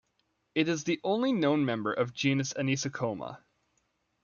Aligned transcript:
It 0.55 0.67
is 0.67 0.83
the 0.83 0.99
only 1.03 1.31
known 1.31 1.63
member 1.63 1.93
of 1.93 2.11
genus 2.11 2.53
Anisocoma. 2.53 3.43